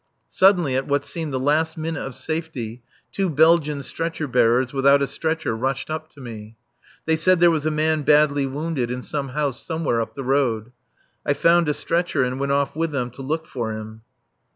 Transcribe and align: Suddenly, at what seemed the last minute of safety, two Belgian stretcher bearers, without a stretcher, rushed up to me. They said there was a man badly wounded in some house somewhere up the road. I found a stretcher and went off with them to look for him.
Suddenly, 0.31 0.75
at 0.75 0.87
what 0.87 1.05
seemed 1.05 1.31
the 1.31 1.39
last 1.39 1.77
minute 1.77 2.03
of 2.03 2.15
safety, 2.15 2.81
two 3.11 3.29
Belgian 3.29 3.83
stretcher 3.83 4.27
bearers, 4.27 4.73
without 4.73 4.99
a 4.99 5.05
stretcher, 5.05 5.55
rushed 5.55 5.91
up 5.91 6.09
to 6.13 6.19
me. 6.19 6.55
They 7.05 7.15
said 7.15 7.39
there 7.39 7.51
was 7.51 7.67
a 7.67 7.69
man 7.69 8.01
badly 8.01 8.47
wounded 8.47 8.89
in 8.89 9.03
some 9.03 9.27
house 9.37 9.63
somewhere 9.63 10.01
up 10.01 10.15
the 10.15 10.23
road. 10.23 10.71
I 11.23 11.33
found 11.33 11.69
a 11.69 11.75
stretcher 11.75 12.23
and 12.23 12.39
went 12.39 12.51
off 12.51 12.75
with 12.75 12.89
them 12.89 13.11
to 13.11 13.21
look 13.21 13.45
for 13.45 13.73
him. 13.73 14.01